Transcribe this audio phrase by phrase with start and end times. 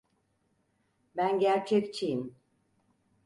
[1.15, 2.35] Ben gerçekçiyim.